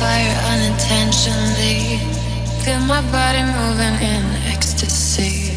fire 0.00 0.36
unintentionally. 0.52 2.00
Feel 2.64 2.80
my 2.88 3.02
body 3.12 3.42
moving 3.58 3.96
in 4.12 4.24
ecstasy. 4.52 5.52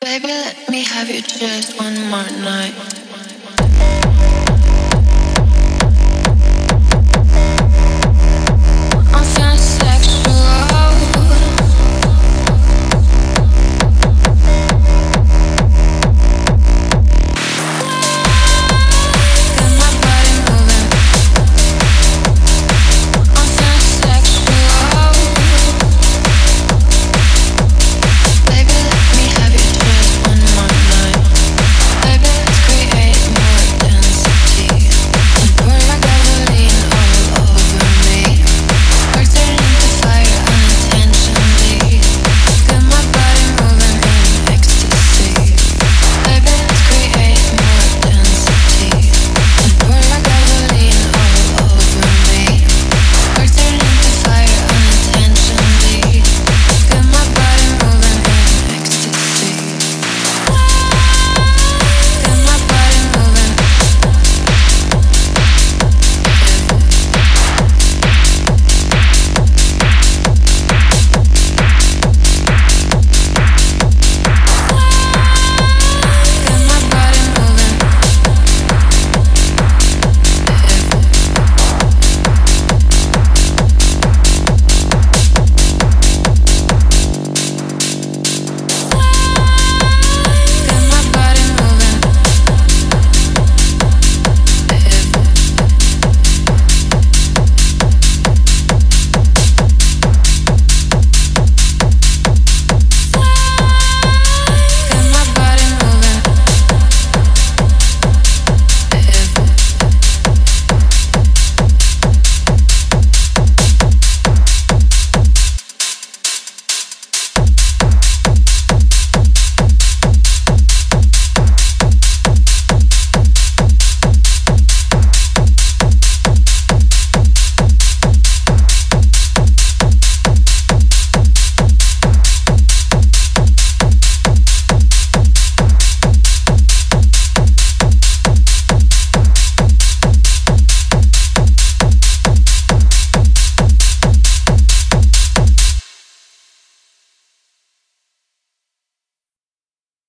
Baby, 0.00 0.28
let 0.28 0.68
me 0.68 0.84
have 0.84 1.08
you 1.08 1.22
just 1.22 1.78
one 1.80 1.98
more 2.10 2.30
night. 2.44 3.07